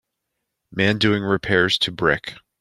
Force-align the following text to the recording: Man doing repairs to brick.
Man 0.71 0.97
doing 0.97 1.21
repairs 1.21 1.77
to 1.77 1.91
brick. 1.91 2.33